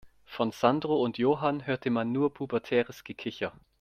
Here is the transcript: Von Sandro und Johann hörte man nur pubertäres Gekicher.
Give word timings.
Von 0.25 0.51
Sandro 0.51 0.99
und 0.99 1.19
Johann 1.19 1.67
hörte 1.67 1.91
man 1.91 2.11
nur 2.11 2.33
pubertäres 2.33 3.03
Gekicher. 3.03 3.53